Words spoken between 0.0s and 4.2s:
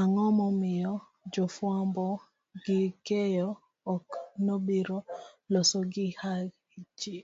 ang'o momiyo jofwambo gi keyo ok